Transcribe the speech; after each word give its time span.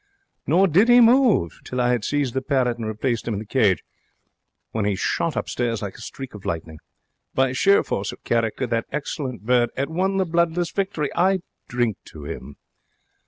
Nor 0.47 0.67
did 0.67 0.89
he 0.89 0.99
move, 0.99 1.59
till 1.63 1.79
I 1.79 1.93
'ad 1.93 2.03
seized 2.03 2.33
the 2.33 2.41
parrot 2.41 2.79
and 2.79 2.87
replaced 2.87 3.27
him 3.27 3.35
in 3.35 3.39
the 3.39 3.45
cage, 3.45 3.83
when 4.71 4.83
he 4.83 4.95
shot 4.95 5.35
upstairs 5.35 5.83
like 5.83 5.93
a 5.93 6.01
streak 6.01 6.33
of 6.33 6.43
lightning. 6.43 6.79
By 7.35 7.51
sheer 7.51 7.83
force 7.83 8.11
of 8.11 8.23
character 8.23 8.65
that 8.65 8.87
excellent 8.91 9.45
bird 9.45 9.69
'ad 9.77 9.89
won 9.91 10.17
the 10.17 10.25
bloodless 10.25 10.71
victory. 10.71 11.11
I 11.15 11.41
drink 11.67 11.97
to 12.05 12.25
'im!' 12.25 12.55